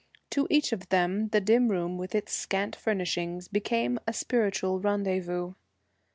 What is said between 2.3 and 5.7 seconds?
scant furnishings became a spiritual rendezvous.